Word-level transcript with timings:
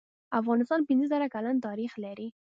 افغانستان 0.39 0.79
پنځه 0.87 1.05
زر 1.11 1.21
کلن 1.35 1.55
تاریخ 1.67 1.91
لري. 2.03 2.27